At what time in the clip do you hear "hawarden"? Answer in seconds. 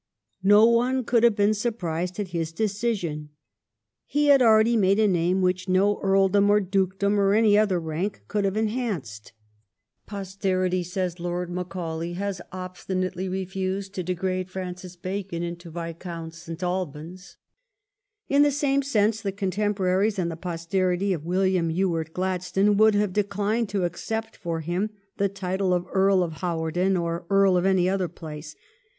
26.41-26.97